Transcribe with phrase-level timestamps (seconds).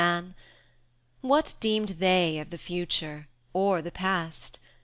[0.01, 0.33] [fn]
[1.21, 4.57] What deemed they of the future or the past?